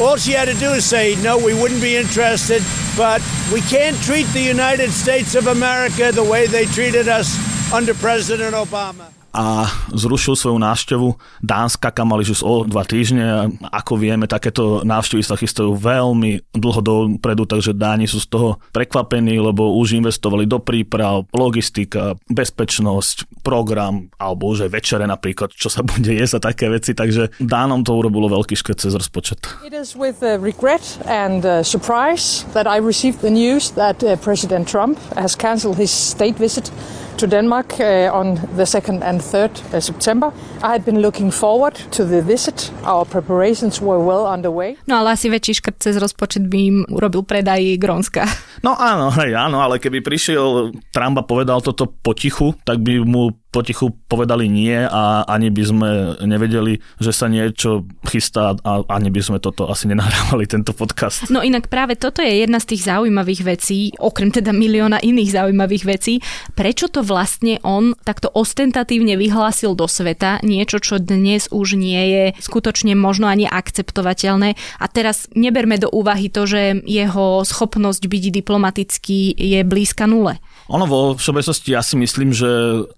All 0.00 0.16
she 0.16 0.32
had 0.32 0.46
to 0.46 0.54
do 0.54 0.72
is 0.72 0.84
say, 0.84 1.14
no, 1.22 1.38
we 1.38 1.54
wouldn't 1.54 1.80
be 1.80 1.96
interested, 1.96 2.62
but 2.96 3.22
we 3.52 3.60
can't 3.60 3.96
treat 4.02 4.26
the 4.28 4.40
United 4.42 4.90
States 4.90 5.36
of 5.36 5.46
America 5.46 6.10
the 6.10 6.24
way 6.24 6.48
they 6.48 6.64
treated 6.66 7.08
us 7.08 7.38
under 7.72 7.94
President 7.94 8.54
Obama. 8.54 9.12
A 9.34 9.66
zrušil 9.90 10.38
svoju 10.38 10.62
návštevu 10.62 11.08
Dánska, 11.42 11.90
kam 11.90 12.14
mali 12.14 12.22
už 12.22 12.46
o 12.46 12.62
dva 12.62 12.86
týždne. 12.86 13.50
Ako 13.74 13.98
vieme, 13.98 14.30
takéto 14.30 14.86
návštevy 14.86 15.26
sa 15.26 15.34
chystajú 15.34 15.74
veľmi 15.74 16.54
dlho 16.54 16.80
dopredu, 16.80 17.42
takže 17.42 17.74
Dáni 17.74 18.06
sú 18.06 18.22
z 18.22 18.30
toho 18.30 18.62
prekvapení, 18.70 19.42
lebo 19.42 19.74
už 19.74 19.98
investovali 19.98 20.46
do 20.46 20.62
príprav, 20.62 21.26
logistika, 21.34 22.14
bezpečnosť, 22.30 23.42
program, 23.42 24.06
alebo 24.22 24.54
už 24.54 24.66
aj 24.66 24.70
večere 24.70 25.04
napríklad, 25.04 25.50
čo 25.50 25.66
sa 25.66 25.82
bude 25.82 26.14
jesť 26.14 26.38
a 26.38 26.54
také 26.54 26.70
veci, 26.70 26.94
takže 26.94 27.34
Dánom 27.42 27.82
to 27.82 27.98
urobilo 27.98 28.30
veľký 28.30 28.54
škrt 28.54 28.86
cez 28.86 28.94
rozpočet. 28.94 29.42
It 29.66 29.74
is 29.74 29.98
with 29.98 30.22
uh, 30.22 30.38
regret 30.38 30.82
and 31.10 31.42
uh, 31.42 31.66
surprise 31.66 32.46
that 32.54 32.70
I 32.70 32.78
received 32.78 33.20
the 33.20 33.34
news 33.34 33.74
that 33.74 33.98
uh, 34.06 34.14
President 34.22 34.70
Trump 34.70 34.96
has 35.18 35.34
cancelled 35.34 35.76
his 35.76 35.90
state 35.90 36.38
visit 36.38 36.70
to 37.16 37.26
Denmark 37.26 37.78
uh, 37.80 38.10
on 38.10 38.34
the 38.56 38.66
2nd 38.66 39.02
and 39.02 39.20
3rd 39.20 39.52
uh, 39.70 39.80
September. 39.80 40.32
I 40.62 40.74
had 40.74 40.84
been 40.84 41.00
looking 41.00 41.30
forward 41.30 41.74
to 41.94 42.04
the 42.04 42.22
visit. 42.22 42.70
Our 42.82 43.04
preparations 43.04 43.80
were 43.80 44.00
well 44.02 44.26
underway. 44.26 44.76
No 44.86 45.02
ale 45.02 45.14
asi 45.14 45.30
väčší 45.30 45.62
škrt 45.62 45.76
cez 45.78 45.94
rozpočet 45.96 46.48
by 46.50 46.58
im 46.58 46.76
urobil 46.90 47.22
predaj 47.22 47.78
Grónska. 47.78 48.26
No 48.64 48.72
áno, 48.80 49.12
hej, 49.12 49.36
áno, 49.36 49.60
ale 49.60 49.76
keby 49.76 50.00
prišiel 50.00 50.72
Trump 50.88 51.20
a 51.20 51.24
povedal 51.26 51.60
toto 51.60 51.84
potichu, 51.84 52.56
tak 52.64 52.80
by 52.80 53.04
mu 53.04 53.28
potichu 53.54 53.94
povedali 54.10 54.50
nie 54.50 54.74
a 54.74 55.22
ani 55.30 55.54
by 55.54 55.62
sme 55.62 55.90
nevedeli, 56.26 56.82
že 56.98 57.14
sa 57.14 57.30
niečo 57.30 57.86
chystá 58.02 58.58
a 58.66 58.82
ani 58.90 59.14
by 59.14 59.20
sme 59.22 59.38
toto 59.38 59.70
asi 59.70 59.86
nenahrávali, 59.86 60.50
tento 60.50 60.74
podcast. 60.74 61.30
No 61.30 61.38
inak 61.38 61.70
práve 61.70 61.94
toto 61.94 62.18
je 62.18 62.42
jedna 62.42 62.58
z 62.58 62.74
tých 62.74 62.90
zaujímavých 62.90 63.46
vecí, 63.46 63.94
okrem 64.02 64.34
teda 64.34 64.50
milióna 64.50 64.98
iných 64.98 65.30
zaujímavých 65.30 65.84
vecí, 65.86 66.18
prečo 66.58 66.90
to 66.90 67.06
vlastne 67.06 67.62
on 67.62 67.94
takto 68.02 68.26
ostentatívne 68.34 69.14
vyhlásil 69.14 69.78
do 69.78 69.86
sveta, 69.86 70.42
niečo, 70.42 70.82
čo 70.82 70.98
dnes 70.98 71.46
už 71.54 71.78
nie 71.78 72.02
je 72.10 72.24
skutočne 72.42 72.98
možno 72.98 73.30
ani 73.30 73.46
akceptovateľné. 73.46 74.58
A 74.82 74.86
teraz 74.90 75.30
neberme 75.38 75.78
do 75.78 75.86
úvahy 75.94 76.26
to, 76.26 76.50
že 76.50 76.82
jeho 76.82 77.46
schopnosť 77.46 78.02
byť 78.10 78.24
diplomatický 78.34 79.38
je 79.38 79.60
blízka 79.62 80.10
nule. 80.10 80.42
Ono 80.72 80.84
vo 80.88 81.00
všeobecnosti 81.12 81.76
ja 81.76 81.84
si 81.84 82.00
myslím, 82.00 82.32
že 82.32 82.48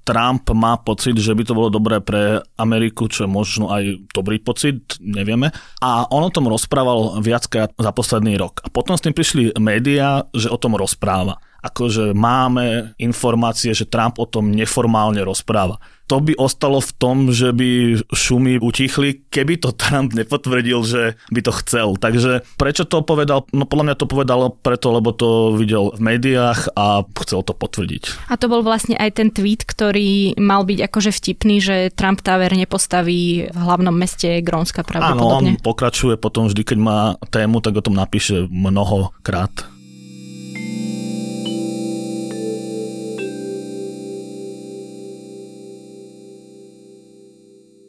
Trump 0.07 0.47
má 0.55 0.79
pocit, 0.79 1.19
že 1.19 1.35
by 1.35 1.43
to 1.43 1.57
bolo 1.57 1.69
dobré 1.71 1.99
pre 1.99 2.39
Ameriku, 2.55 3.11
čo 3.11 3.27
je 3.27 3.31
možno 3.31 3.75
aj 3.75 4.07
dobrý 4.15 4.39
pocit, 4.39 4.95
nevieme. 5.03 5.51
A 5.83 6.07
on 6.15 6.23
o 6.23 6.31
tom 6.31 6.47
rozprával 6.47 7.19
viackrát 7.19 7.75
za 7.75 7.91
posledný 7.91 8.39
rok. 8.39 8.63
A 8.63 8.71
potom 8.71 8.95
s 8.95 9.03
tým 9.03 9.15
prišli 9.15 9.59
médiá, 9.59 10.23
že 10.31 10.47
o 10.47 10.61
tom 10.61 10.79
rozpráva 10.79 11.43
akože 11.67 12.15
máme 12.15 12.95
informácie, 13.03 13.75
že 13.75 13.91
Trump 13.91 14.23
o 14.23 14.27
tom 14.31 14.55
neformálne 14.55 15.19
rozpráva. 15.27 15.83
To 16.07 16.23
by 16.23 16.39
ostalo 16.39 16.79
v 16.79 16.93
tom, 16.97 17.17
že 17.35 17.51
by 17.51 18.03
šumy 18.15 18.63
utichli, 18.63 19.27
keby 19.27 19.59
to 19.59 19.75
Trump 19.75 20.15
nepotvrdil, 20.15 20.81
že 20.87 21.03
by 21.35 21.41
to 21.43 21.53
chcel. 21.63 21.99
Takže 21.99 22.47
prečo 22.55 22.87
to 22.87 23.03
povedal? 23.03 23.43
No 23.51 23.67
podľa 23.67 23.85
mňa 23.91 23.97
to 23.99 24.07
povedal 24.07 24.41
preto, 24.55 24.95
lebo 24.95 25.11
to 25.11 25.59
videl 25.59 25.91
v 25.95 26.01
médiách 26.01 26.71
a 26.79 27.03
chcel 27.27 27.43
to 27.43 27.53
potvrdiť. 27.53 28.31
A 28.31 28.39
to 28.39 28.47
bol 28.47 28.63
vlastne 28.63 28.95
aj 28.95 29.19
ten 29.19 29.29
tweet, 29.35 29.67
ktorý 29.67 30.39
mal 30.39 30.63
byť 30.63 30.79
akože 30.87 31.11
vtipný, 31.11 31.59
že 31.59 31.77
Trump 31.91 32.23
Tower 32.23 32.55
nepostaví 32.55 33.51
v 33.51 33.59
hlavnom 33.59 33.95
meste 33.95 34.41
Grónska 34.47 34.87
pravdepodobne. 34.87 35.59
Áno, 35.59 35.59
on 35.59 35.63
pokračuje 35.63 36.15
potom 36.17 36.47
vždy, 36.47 36.63
keď 36.63 36.79
má 36.79 36.99
tému, 37.35 37.59
tak 37.59 37.77
o 37.79 37.83
tom 37.83 37.99
napíše 37.99 38.47
mnohokrát. 38.47 39.76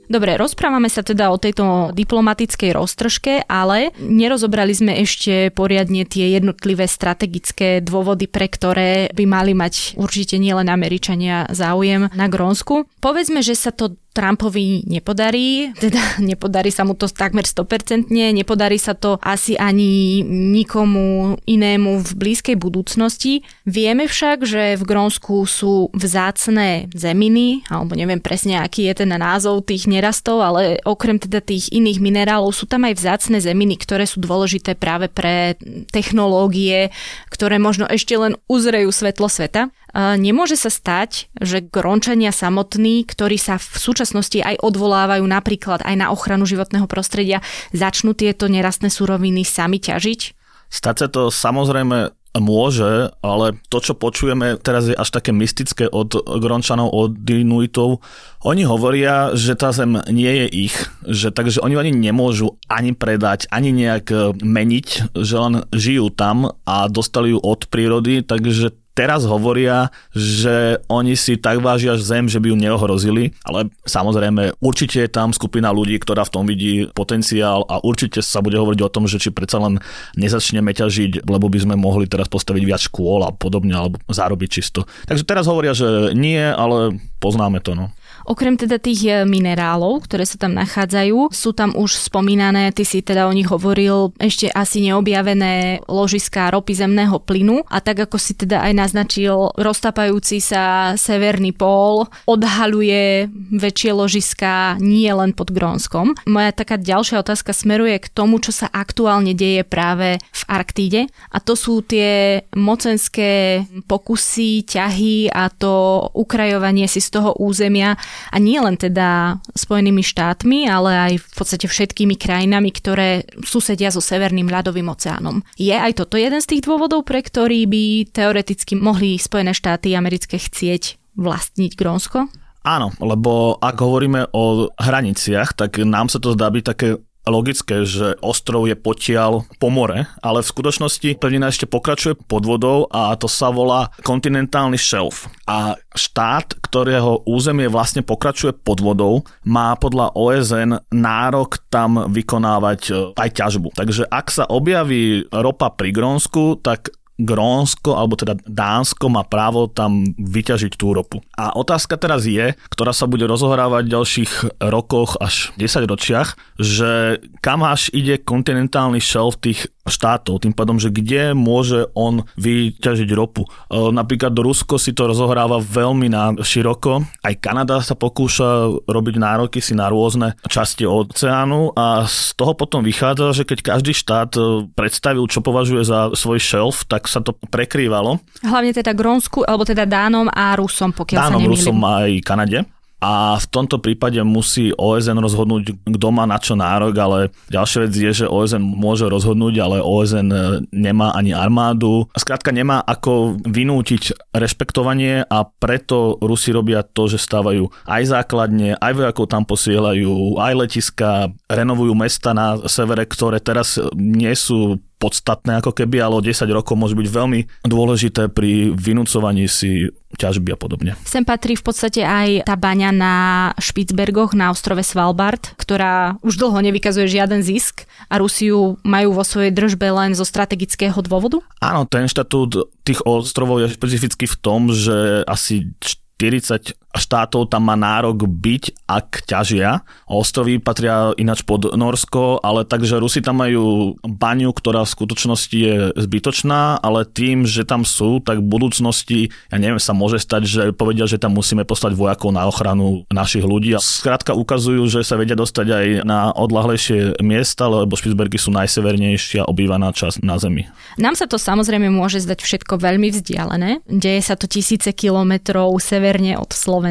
Dobre, 0.08 0.40
rozprávame 0.40 0.88
sa 0.88 1.04
teda 1.04 1.28
o 1.30 1.38
tejto 1.38 1.92
diplomatickej 1.92 2.72
roztržke, 2.72 3.44
ale 3.44 3.92
nerozobrali 4.00 4.72
sme 4.72 4.94
ešte 5.04 5.52
poriadne 5.52 6.08
tie 6.08 6.32
jednotlivé 6.40 6.88
strategické 6.88 7.84
dôvody, 7.84 8.32
pre 8.32 8.48
ktoré 8.48 9.12
by 9.12 9.24
mali 9.28 9.52
mať 9.52 10.00
určite 10.00 10.40
nielen 10.40 10.72
Američania 10.72 11.52
záujem 11.52 12.08
na 12.16 12.28
Grónsku. 12.32 12.88
Povedzme, 13.04 13.44
že 13.44 13.60
sa 13.60 13.76
to 13.76 14.00
Trumpovi 14.18 14.82
nepodarí, 14.90 15.70
teda 15.78 16.18
nepodarí 16.26 16.74
sa 16.74 16.82
mu 16.82 16.98
to 16.98 17.06
takmer 17.06 17.46
100%, 17.46 18.10
nepodarí 18.10 18.82
sa 18.82 18.98
to 18.98 19.22
asi 19.22 19.54
ani 19.54 20.26
nikomu 20.26 21.38
inému 21.46 22.02
v 22.02 22.12
blízkej 22.18 22.58
budúcnosti. 22.58 23.46
Vieme 23.70 24.10
však, 24.10 24.42
že 24.42 24.74
v 24.74 24.84
Grónsku 24.90 25.46
sú 25.46 25.94
vzácné 25.94 26.90
zeminy, 26.98 27.62
alebo 27.70 27.94
neviem 27.94 28.18
presne, 28.18 28.58
aký 28.58 28.90
je 28.90 29.06
ten 29.06 29.14
názov 29.14 29.70
tých 29.70 29.86
nerastov, 29.86 30.42
ale 30.42 30.82
okrem 30.82 31.22
teda 31.22 31.38
tých 31.38 31.70
iných 31.70 32.02
minerálov 32.02 32.50
sú 32.58 32.66
tam 32.66 32.90
aj 32.90 32.98
vzácne 32.98 33.38
zeminy, 33.38 33.78
ktoré 33.78 34.10
sú 34.10 34.18
dôležité 34.18 34.74
práve 34.74 35.14
pre 35.14 35.62
technológie, 35.94 36.90
ktoré 37.30 37.62
možno 37.62 37.86
ešte 37.86 38.18
len 38.18 38.34
uzrejú 38.50 38.90
svetlo 38.90 39.30
sveta. 39.30 39.70
Nemôže 39.96 40.60
sa 40.60 40.68
stať, 40.68 41.32
že 41.40 41.64
Grončania 41.64 42.36
samotní, 42.36 43.08
ktorí 43.08 43.40
sa 43.40 43.56
v 43.56 43.78
súčasnosti 43.80 44.40
aj 44.44 44.60
odvolávajú 44.60 45.24
napríklad 45.24 45.86
aj 45.88 45.96
na 45.96 46.12
ochranu 46.12 46.44
životného 46.44 46.86
prostredia, 46.92 47.40
začnú 47.72 48.12
tieto 48.12 48.52
nerastné 48.52 48.92
suroviny 48.92 49.48
sami 49.48 49.80
ťažiť? 49.80 50.22
Stať 50.68 50.96
sa 51.00 51.08
to 51.08 51.22
samozrejme 51.32 52.12
môže, 52.38 53.10
ale 53.26 53.58
to, 53.72 53.82
čo 53.82 53.98
počujeme 53.98 54.62
teraz 54.62 54.86
je 54.86 54.94
až 54.94 55.10
také 55.10 55.34
mystické 55.34 55.90
od 55.90 56.22
Grončanov, 56.22 56.94
od 56.94 57.18
Inuitov. 57.26 58.06
Oni 58.46 58.62
hovoria, 58.62 59.34
že 59.34 59.58
tá 59.58 59.74
zem 59.74 59.98
nie 60.14 60.46
je 60.46 60.70
ich, 60.70 60.76
že 61.02 61.34
takže 61.34 61.66
oni 61.66 61.74
ani 61.82 61.98
nemôžu 61.98 62.62
ani 62.70 62.94
predať, 62.94 63.50
ani 63.50 63.74
nejak 63.74 64.38
meniť, 64.38 65.18
že 65.18 65.36
len 65.40 65.66
žijú 65.74 66.14
tam 66.14 66.54
a 66.68 66.86
dostali 66.92 67.34
ju 67.34 67.42
od 67.42 67.66
prírody, 67.74 68.22
takže 68.22 68.78
teraz 68.98 69.30
hovoria, 69.30 69.94
že 70.10 70.82
oni 70.90 71.14
si 71.14 71.38
tak 71.38 71.62
vážia 71.62 71.94
zem, 72.02 72.26
že 72.26 72.42
by 72.42 72.50
ju 72.50 72.58
neohrozili, 72.58 73.38
ale 73.46 73.70
samozrejme 73.86 74.58
určite 74.58 75.06
je 75.06 75.10
tam 75.14 75.30
skupina 75.30 75.70
ľudí, 75.70 76.02
ktorá 76.02 76.26
v 76.26 76.34
tom 76.34 76.44
vidí 76.50 76.90
potenciál 76.98 77.62
a 77.70 77.78
určite 77.86 78.26
sa 78.26 78.42
bude 78.42 78.58
hovoriť 78.58 78.82
o 78.82 78.90
tom, 78.90 79.06
že 79.06 79.22
či 79.22 79.30
predsa 79.30 79.62
len 79.62 79.78
nezačneme 80.18 80.74
ťažiť, 80.74 81.30
lebo 81.30 81.46
by 81.46 81.60
sme 81.62 81.76
mohli 81.78 82.10
teraz 82.10 82.26
postaviť 82.26 82.64
viac 82.66 82.82
škôl 82.82 83.22
a 83.22 83.30
podobne, 83.30 83.78
alebo 83.78 84.02
zarobiť 84.10 84.50
čisto. 84.50 84.90
Takže 85.06 85.22
teraz 85.30 85.46
hovoria, 85.46 85.78
že 85.78 86.18
nie, 86.18 86.42
ale 86.42 86.98
poznáme 87.22 87.62
to. 87.62 87.78
No. 87.78 87.94
Okrem 88.28 88.60
teda 88.60 88.76
tých 88.76 89.08
e, 89.08 89.24
minerálov, 89.24 90.04
ktoré 90.04 90.28
sa 90.28 90.36
tam 90.36 90.52
nachádzajú, 90.60 91.32
sú 91.32 91.56
tam 91.56 91.72
už 91.72 91.96
spomínané, 91.96 92.76
ty 92.76 92.84
si 92.84 93.00
teda 93.00 93.24
o 93.24 93.32
nich 93.32 93.48
hovoril, 93.48 94.12
ešte 94.20 94.52
asi 94.52 94.84
neobjavené 94.84 95.88
ložiská 95.88 96.52
ropy 96.52 96.76
zemného 96.76 97.24
plynu. 97.24 97.64
A 97.72 97.80
tak 97.80 98.04
ako 98.04 98.20
si 98.20 98.36
teda 98.36 98.68
aj 98.68 98.74
naznačil, 98.76 99.56
roztapajúci 99.56 100.44
sa 100.44 100.94
severný 101.00 101.56
pól 101.56 102.12
odhaluje 102.28 103.32
väčšie 103.56 103.92
ložiská 103.96 104.76
nie 104.84 105.08
len 105.08 105.32
pod 105.32 105.56
Grónskom. 105.56 106.20
Moja 106.28 106.52
taká 106.52 106.76
ďalšia 106.76 107.24
otázka 107.24 107.56
smeruje 107.56 107.96
k 108.04 108.12
tomu, 108.12 108.44
čo 108.44 108.52
sa 108.52 108.68
aktuálne 108.68 109.32
deje 109.32 109.64
práve 109.64 110.20
v 110.20 110.44
Arktíde. 110.52 111.02
A 111.32 111.40
to 111.40 111.56
sú 111.56 111.80
tie 111.80 112.44
mocenské 112.52 113.64
pokusy, 113.88 114.68
ťahy 114.68 115.32
a 115.32 115.48
to 115.48 116.04
ukrajovanie 116.12 116.92
si 116.92 117.00
z 117.00 117.16
toho 117.16 117.32
územia 117.40 117.96
a 118.34 118.38
nie 118.38 118.58
len 118.60 118.76
teda 118.76 119.40
Spojenými 119.54 120.04
štátmi, 120.04 120.70
ale 120.70 120.92
aj 120.94 121.14
v 121.22 121.34
podstate 121.34 121.66
všetkými 121.66 122.16
krajinami, 122.16 122.70
ktoré 122.72 123.28
susedia 123.44 123.90
so 123.90 124.04
Severným 124.04 124.48
ľadovým 124.48 124.88
oceánom. 124.92 125.42
Je 125.58 125.74
aj 125.74 126.04
toto 126.04 126.16
jeden 126.20 126.40
z 126.40 126.58
tých 126.58 126.66
dôvodov, 126.66 127.08
pre 127.08 127.24
ktorý 127.24 127.66
by 127.68 128.14
teoreticky 128.14 128.78
mohli 128.78 129.18
Spojené 129.18 129.52
štáty 129.52 129.98
americké 129.98 130.38
chcieť 130.38 131.18
vlastniť 131.18 131.72
Grónsko? 131.74 132.30
Áno, 132.68 132.92
lebo 133.00 133.56
ak 133.64 133.80
hovoríme 133.80 134.36
o 134.36 134.68
hraniciach, 134.76 135.56
tak 135.56 135.80
nám 135.88 136.12
sa 136.12 136.20
to 136.20 136.36
zdá 136.36 136.52
byť 136.52 136.64
také 136.68 137.00
logické, 137.30 137.84
že 137.88 138.16
ostrov 138.24 138.68
je 138.68 138.76
potiaľ 138.76 139.46
po 139.62 139.68
more, 139.72 140.08
ale 140.22 140.40
v 140.44 140.52
skutočnosti 140.52 141.20
pevnina 141.20 141.52
ešte 141.52 141.70
pokračuje 141.70 142.18
pod 142.28 142.44
vodou 142.44 142.88
a 142.92 143.14
to 143.16 143.30
sa 143.30 143.52
volá 143.54 143.92
kontinentálny 144.04 144.80
šelf. 144.80 145.30
A 145.48 145.80
štát, 145.96 146.58
ktorého 146.60 147.24
územie 147.26 147.68
vlastne 147.72 148.04
pokračuje 148.04 148.54
pod 148.56 148.80
vodou, 148.84 149.26
má 149.44 149.74
podľa 149.76 150.14
OSN 150.14 150.72
nárok 150.94 151.62
tam 151.72 152.12
vykonávať 152.12 152.82
e, 152.90 152.94
aj 153.18 153.30
ťažbu. 153.34 153.74
Takže 153.74 154.04
ak 154.08 154.28
sa 154.30 154.46
objaví 154.48 155.28
ropa 155.32 155.74
pri 155.74 155.90
Grónsku, 155.92 156.62
tak 156.62 156.94
Grónsko, 157.18 157.98
alebo 157.98 158.14
teda 158.14 158.38
Dánsko 158.46 159.10
má 159.10 159.26
právo 159.26 159.66
tam 159.66 160.06
vyťažiť 160.18 160.74
tú 160.78 160.94
ropu. 160.94 161.26
A 161.34 161.54
otázka 161.58 161.98
teraz 161.98 162.30
je, 162.30 162.54
ktorá 162.70 162.94
sa 162.94 163.10
bude 163.10 163.26
rozohrávať 163.26 163.84
v 163.90 163.94
ďalších 163.98 164.32
rokoch 164.62 165.18
až 165.18 165.50
10 165.58 165.90
ročiach, 165.90 166.38
že 166.62 167.22
kam 167.42 167.66
až 167.66 167.90
ide 167.94 168.22
kontinentálny 168.22 169.02
šelf 169.02 169.42
tých 169.42 169.70
štátov, 169.88 170.44
tým 170.44 170.54
pádom, 170.54 170.78
že 170.78 170.92
kde 170.92 171.32
môže 171.34 171.88
on 171.96 172.28
vyťažiť 172.36 173.10
ropu. 173.16 173.48
E, 173.48 173.50
napríklad 173.92 174.36
Rusko 174.36 174.76
si 174.78 174.92
to 174.92 175.08
rozohráva 175.08 175.64
veľmi 175.64 176.12
na 176.12 176.36
široko, 176.36 177.08
aj 177.24 177.34
Kanada 177.40 177.80
sa 177.80 177.96
pokúša 177.96 178.84
robiť 178.86 179.16
nároky 179.18 179.64
si 179.64 179.74
na 179.74 179.88
rôzne 179.88 180.36
časti 180.52 180.84
oceánu 180.84 181.74
a 181.74 182.06
z 182.06 182.36
toho 182.36 182.54
potom 182.54 182.84
vychádza, 182.84 183.34
že 183.42 183.44
keď 183.48 183.60
každý 183.64 183.96
štát 183.96 184.32
e, 184.36 184.68
predstavil, 184.76 185.26
čo 185.32 185.40
považuje 185.40 185.88
za 185.88 186.12
svoj 186.14 186.40
šelf, 186.44 186.86
tak 186.86 187.07
sa 187.08 187.24
to 187.24 187.34
prekrývalo. 187.34 188.20
Hlavne 188.44 188.76
teda 188.76 188.92
Grónsku, 188.92 189.48
alebo 189.48 189.64
teda 189.64 189.88
Dánom 189.88 190.28
a 190.28 190.54
Rusom, 190.60 190.92
pokiaľ 190.94 191.20
Dánom, 191.20 191.40
sa 191.40 191.44
nemýlim. 191.44 191.52
Rusom 191.56 191.78
aj 191.82 192.12
Kanade 192.28 192.60
a 192.98 193.38
v 193.38 193.46
tomto 193.54 193.78
prípade 193.78 194.18
musí 194.26 194.74
OSN 194.74 195.22
rozhodnúť, 195.22 195.86
kto 195.86 196.08
má 196.10 196.26
na 196.26 196.42
čo 196.42 196.58
nárok, 196.58 196.98
ale 196.98 197.20
ďalšia 197.54 197.86
vec 197.86 197.94
je, 197.94 198.12
že 198.24 198.26
OSN 198.26 198.62
môže 198.62 199.06
rozhodnúť, 199.06 199.54
ale 199.62 199.86
OSN 199.86 200.30
nemá 200.74 201.14
ani 201.14 201.30
armádu. 201.30 202.10
Skrátka 202.18 202.50
nemá 202.50 202.82
ako 202.82 203.38
vynútiť 203.46 204.34
rešpektovanie 204.34 205.30
a 205.30 205.46
preto 205.46 206.18
Rusi 206.18 206.50
robia 206.50 206.82
to, 206.82 207.06
že 207.06 207.22
stávajú 207.22 207.70
aj 207.86 208.02
základne, 208.18 208.74
aj 208.82 208.94
vojakov 208.98 209.30
tam 209.30 209.46
posielajú, 209.46 210.42
aj 210.42 210.54
letiska, 210.58 211.30
renovujú 211.54 211.94
mesta 211.94 212.34
na 212.34 212.58
severe, 212.66 213.06
ktoré 213.06 213.38
teraz 213.38 213.78
nie 213.94 214.34
sú 214.34 214.82
podstatné 214.98 215.62
ako 215.62 215.78
keby, 215.78 216.02
ale 216.02 216.18
o 216.18 216.26
10 216.26 216.46
rokov 216.50 216.74
môže 216.74 216.98
byť 216.98 217.08
veľmi 217.08 217.40
dôležité 217.70 218.34
pri 218.34 218.74
vynúcovaní 218.74 219.46
si 219.46 219.94
ťažby 220.18 220.56
a 220.56 220.58
podobne. 220.58 220.92
Sem 221.06 221.22
patrí 221.22 221.54
v 221.54 221.62
podstate 221.62 222.02
aj 222.02 222.50
tá 222.50 222.58
baňa 222.58 222.90
na 222.90 223.16
Špicbergoch 223.62 224.34
na 224.34 224.50
ostrove 224.50 224.82
Svalbard, 224.82 225.54
ktorá 225.62 226.18
už 226.26 226.42
dlho 226.42 226.58
nevykazuje 226.66 227.06
žiaden 227.06 227.46
zisk 227.46 227.86
a 228.10 228.18
Rusiu 228.18 228.82
majú 228.82 229.14
vo 229.14 229.22
svojej 229.22 229.54
držbe 229.54 229.86
len 229.94 230.18
zo 230.18 230.26
strategického 230.26 230.98
dôvodu? 231.06 231.46
Áno, 231.62 231.86
ten 231.86 232.10
štatút 232.10 232.74
tých 232.82 233.06
ostrovov 233.06 233.62
je 233.62 233.78
špecificky 233.78 234.26
v 234.26 234.36
tom, 234.42 234.74
že 234.74 235.22
asi 235.30 235.70
40 236.18 236.74
štátov 236.98 237.54
tam 237.54 237.70
má 237.70 237.78
nárok 237.78 238.26
byť, 238.26 238.90
ak 238.90 239.30
ťažia. 239.30 239.86
Ostrovy 240.10 240.58
patria 240.58 241.14
ináč 241.16 241.46
pod 241.46 241.70
Norsko, 241.70 242.42
ale 242.42 242.66
takže 242.66 242.98
Rusi 242.98 243.22
tam 243.22 243.40
majú 243.46 243.96
baňu, 244.02 244.50
ktorá 244.52 244.84
v 244.84 244.94
skutočnosti 244.98 245.58
je 245.58 245.78
zbytočná, 245.94 246.82
ale 246.82 247.06
tým, 247.06 247.46
že 247.46 247.64
tam 247.64 247.86
sú, 247.86 248.20
tak 248.20 248.42
v 248.42 248.50
budúcnosti, 248.50 249.20
ja 249.54 249.58
neviem, 249.62 249.80
sa 249.80 249.94
môže 249.94 250.18
stať, 250.18 250.42
že 250.44 250.62
povedia, 250.74 251.06
že 251.06 251.22
tam 251.22 251.38
musíme 251.38 251.64
poslať 251.64 251.94
vojakov 251.94 252.34
na 252.34 252.50
ochranu 252.50 253.06
našich 253.14 253.46
ľudí. 253.46 253.78
Skrátka 253.78 254.34
ukazujú, 254.34 254.90
že 254.90 255.06
sa 255.06 255.16
vedia 255.16 255.38
dostať 255.38 255.68
aj 255.70 255.86
na 256.04 256.34
odlahlejšie 256.34 257.22
miesta, 257.22 257.70
lebo 257.70 257.94
Špicbergy 257.94 258.42
sú 258.42 258.50
najsevernejšia 258.52 259.46
obývaná 259.46 259.94
časť 259.94 260.26
na 260.26 260.42
Zemi. 260.42 260.66
Nám 260.98 261.14
sa 261.14 261.30
to 261.30 261.38
samozrejme 261.38 261.94
môže 261.94 262.26
zdať 262.26 262.42
všetko 262.42 262.82
veľmi 262.82 263.14
vzdialené. 263.14 263.86
Deje 263.86 264.22
sa 264.26 264.34
to 264.34 264.50
tisíce 264.50 264.90
kilometrov 264.98 265.78
sever 265.78 266.08
severne 266.08 266.40
od 266.40 266.52
Slovenska. 266.56 266.87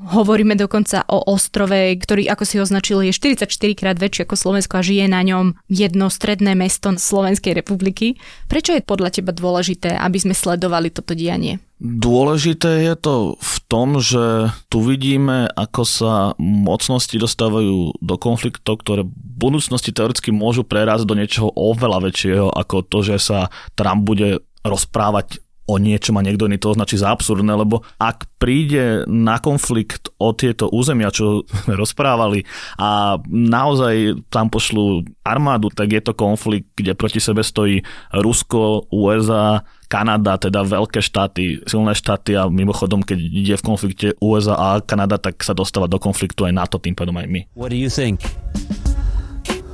Hovoríme 0.00 0.58
dokonca 0.58 1.06
o 1.06 1.22
ostrove, 1.30 1.94
ktorý, 2.00 2.26
ako 2.26 2.44
si 2.48 2.56
označil, 2.58 3.06
je 3.06 3.14
44 3.14 3.46
krát 3.78 3.96
väčší 4.00 4.26
ako 4.26 4.34
Slovensko 4.34 4.80
a 4.80 4.82
žije 4.82 5.06
na 5.06 5.22
ňom 5.22 5.54
jedno 5.70 6.10
stredné 6.10 6.58
mesto 6.58 6.90
Slovenskej 6.90 7.54
republiky. 7.54 8.18
Prečo 8.50 8.74
je 8.74 8.82
podľa 8.82 9.20
teba 9.20 9.30
dôležité, 9.30 9.94
aby 9.94 10.18
sme 10.18 10.34
sledovali 10.34 10.90
toto 10.90 11.12
dianie? 11.12 11.62
Dôležité 11.76 12.88
je 12.88 12.94
to 12.96 13.14
v 13.36 13.56
tom, 13.68 14.00
že 14.00 14.48
tu 14.72 14.80
vidíme, 14.80 15.44
ako 15.52 15.82
sa 15.84 16.14
mocnosti 16.40 17.12
dostávajú 17.20 18.00
do 18.00 18.14
konfliktov, 18.16 18.80
ktoré 18.80 19.04
v 19.04 19.12
budúcnosti 19.12 19.92
teoreticky 19.92 20.32
môžu 20.32 20.64
prerásť 20.64 21.04
do 21.04 21.12
niečoho 21.12 21.52
oveľa 21.52 22.08
väčšieho, 22.08 22.48
ako 22.48 22.80
to, 22.80 23.04
že 23.04 23.20
sa 23.20 23.52
Trump 23.76 24.08
bude 24.08 24.40
rozprávať 24.64 25.44
o 25.66 25.74
niečom 25.82 26.14
a 26.16 26.24
niekto 26.24 26.46
iný 26.46 26.62
to 26.62 26.72
označí 26.72 26.94
za 26.94 27.10
absurdné, 27.10 27.50
lebo 27.50 27.82
ak 27.98 28.38
príde 28.38 29.02
na 29.10 29.42
konflikt 29.42 30.14
o 30.22 30.30
tieto 30.30 30.70
územia, 30.70 31.10
čo 31.10 31.42
sme 31.46 31.74
rozprávali 31.82 32.46
a 32.78 33.18
naozaj 33.26 34.26
tam 34.30 34.46
pošlú 34.46 35.02
armádu, 35.26 35.74
tak 35.74 35.90
je 35.90 36.02
to 36.02 36.14
konflikt, 36.14 36.70
kde 36.78 36.94
proti 36.94 37.18
sebe 37.18 37.42
stojí 37.42 37.82
Rusko, 38.14 38.86
USA, 38.94 39.66
Kanada, 39.86 40.38
teda 40.38 40.66
veľké 40.66 40.98
štáty, 41.02 41.62
silné 41.66 41.94
štáty 41.94 42.34
a 42.34 42.50
mimochodom, 42.50 43.02
keď 43.02 43.18
ide 43.18 43.54
v 43.58 43.66
konflikte 43.66 44.08
USA 44.18 44.54
a 44.54 44.68
Kanada, 44.82 45.18
tak 45.18 45.42
sa 45.42 45.54
dostáva 45.54 45.90
do 45.90 45.98
konfliktu 45.98 46.46
aj 46.46 46.54
NATO, 46.54 46.78
tým 46.78 46.94
pádom 46.94 47.14
aj 47.18 47.26
my. 47.26 47.40
What 47.54 47.70
do 47.70 47.78
you 47.78 47.90
think? 47.90 48.22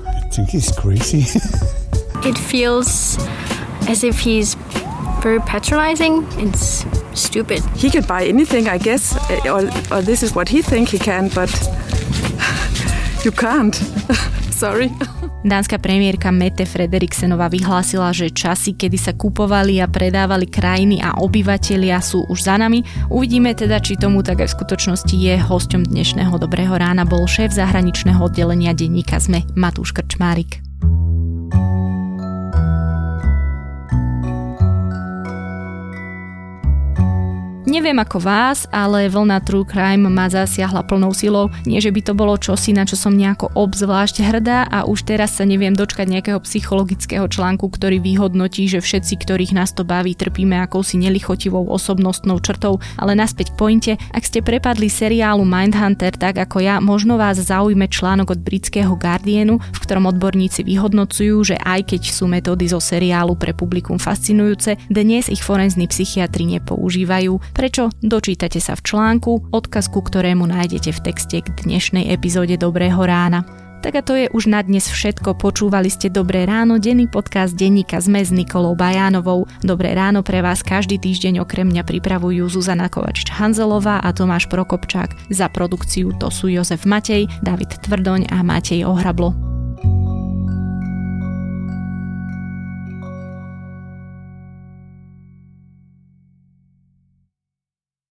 I 0.04 0.20
think 0.32 0.52
he's 0.52 0.72
crazy. 0.72 1.28
It 2.24 2.36
feels 2.36 3.20
as 3.88 4.04
if 4.04 4.20
he's 4.20 4.56
very 5.22 5.40
patronizing. 5.40 6.26
It's 6.36 6.84
stupid. 7.14 7.62
He 7.76 7.90
could 7.90 8.06
buy 8.06 8.26
anything, 8.26 8.68
I 8.68 8.78
guess, 8.78 9.14
or, 9.46 9.70
or 9.94 10.02
this 10.02 10.22
is 10.22 10.34
what 10.34 10.48
he 10.48 10.62
think 10.62 10.90
he 10.90 10.98
can, 10.98 11.30
but 11.30 11.50
you 13.24 13.30
can't. 13.30 13.74
Sorry. 14.62 14.90
Dánska 15.42 15.78
premiérka 15.78 16.30
Mette 16.30 16.62
Frederiksenová 16.62 17.50
vyhlásila, 17.50 18.14
že 18.14 18.30
časy, 18.30 18.78
kedy 18.78 18.94
sa 18.94 19.10
kupovali 19.10 19.82
a 19.82 19.90
predávali 19.90 20.46
krajiny 20.46 21.02
a 21.02 21.18
obyvatelia 21.18 21.98
sú 21.98 22.22
už 22.30 22.46
za 22.46 22.54
nami. 22.54 22.86
Uvidíme 23.10 23.50
teda, 23.50 23.82
či 23.82 23.98
tomu 23.98 24.22
tak 24.22 24.46
aj 24.46 24.54
v 24.54 24.56
skutočnosti 24.62 25.16
je. 25.18 25.34
Hosťom 25.34 25.82
dnešného 25.82 26.38
Dobrého 26.38 26.78
rána 26.78 27.02
bol 27.02 27.26
šéf 27.26 27.50
zahraničného 27.58 28.22
oddelenia 28.22 28.70
denníka 28.70 29.18
ZME 29.18 29.42
Matúš 29.58 29.90
Krčmárik. 29.90 30.71
Neviem 37.72 37.96
ako 38.04 38.20
vás, 38.20 38.68
ale 38.68 39.08
vlna 39.08 39.40
True 39.48 39.64
Crime 39.64 40.04
ma 40.04 40.28
zasiahla 40.28 40.84
plnou 40.84 41.16
silou. 41.16 41.48
Nie, 41.64 41.80
že 41.80 41.88
by 41.88 42.04
to 42.04 42.12
bolo 42.12 42.36
čosi, 42.36 42.76
na 42.76 42.84
čo 42.84 43.00
som 43.00 43.16
nejako 43.16 43.48
obzvlášť 43.56 44.20
hrdá 44.28 44.68
a 44.68 44.84
už 44.84 45.08
teraz 45.08 45.40
sa 45.40 45.48
neviem 45.48 45.72
dočkať 45.72 46.04
nejakého 46.04 46.36
psychologického 46.44 47.24
článku, 47.32 47.72
ktorý 47.72 47.96
vyhodnotí, 48.04 48.68
že 48.68 48.84
všetci, 48.84 49.24
ktorých 49.24 49.56
nás 49.56 49.72
to 49.72 49.88
baví, 49.88 50.12
trpíme 50.12 50.52
akousi 50.60 51.00
nelichotivou 51.00 51.64
osobnostnou 51.72 52.44
črtou, 52.44 52.76
ale 53.00 53.16
naspäť 53.16 53.56
k 53.56 53.58
pointe, 53.58 53.92
ak 54.12 54.20
ste 54.20 54.44
prepadli 54.44 54.92
seriálu 54.92 55.40
Mindhunter 55.40 56.12
tak 56.12 56.44
ako 56.44 56.60
ja, 56.60 56.76
možno 56.76 57.16
vás 57.16 57.40
zaujme 57.40 57.88
článok 57.88 58.36
od 58.36 58.44
britského 58.44 58.92
Guardianu, 59.00 59.56
v 59.56 59.78
ktorom 59.80 60.12
odborníci 60.12 60.60
vyhodnocujú, 60.60 61.40
že 61.40 61.56
aj 61.56 61.88
keď 61.88 62.02
sú 62.04 62.28
metódy 62.28 62.68
zo 62.68 62.84
seriálu 62.84 63.32
pre 63.32 63.56
publikum 63.56 63.96
fascinujúce, 63.96 64.76
dnes 64.92 65.32
ich 65.32 65.40
forenzní 65.40 65.88
psychiatri 65.88 66.44
nepoužívajú 66.60 67.40
Prečo? 67.62 67.94
Dočítate 68.02 68.58
sa 68.58 68.74
v 68.74 68.82
článku, 68.82 69.54
odkaz 69.54 69.86
ku 69.86 70.02
ktorému 70.02 70.50
nájdete 70.50 70.98
v 70.98 71.00
texte 71.06 71.46
k 71.46 71.46
dnešnej 71.62 72.10
epizóde 72.10 72.58
Dobrého 72.58 72.98
rána. 72.98 73.46
Tak 73.86 73.92
a 73.94 74.02
to 74.02 74.18
je 74.18 74.26
už 74.34 74.50
na 74.50 74.66
dnes 74.66 74.82
všetko. 74.90 75.38
Počúvali 75.38 75.86
ste 75.86 76.10
Dobré 76.10 76.42
ráno, 76.42 76.82
denný 76.82 77.06
podcast 77.06 77.54
denníka 77.54 78.02
sme 78.02 78.18
s 78.18 78.34
Nikolou 78.34 78.74
Bajánovou. 78.74 79.46
Dobré 79.62 79.94
ráno 79.94 80.26
pre 80.26 80.42
vás 80.42 80.66
každý 80.66 80.98
týždeň 80.98 81.38
okrem 81.38 81.70
mňa 81.70 81.86
pripravujú 81.86 82.50
Zuzana 82.50 82.90
Kovačič-Hanzelová 82.90 84.02
a 84.02 84.10
Tomáš 84.10 84.50
Prokopčák. 84.50 85.30
Za 85.30 85.46
produkciu 85.46 86.18
to 86.18 86.34
sú 86.34 86.50
Jozef 86.50 86.82
Matej, 86.82 87.30
David 87.46 87.78
Tvrdoň 87.86 88.26
a 88.34 88.42
Matej 88.42 88.82
Ohrablo. 88.90 89.51